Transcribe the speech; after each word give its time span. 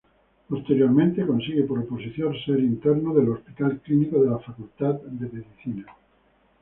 Posteriormente, 0.49 1.27
consigue 1.27 1.61
por 1.61 1.77
oposición 1.77 2.33
ser 2.43 2.59
interno 2.59 3.13
del 3.13 3.29
Hospital 3.33 3.79
Clínico 3.81 4.19
de 4.23 4.31
la 4.31 4.39
Facultad 4.39 4.95
de 4.95 5.27
Medicina. 5.29 5.85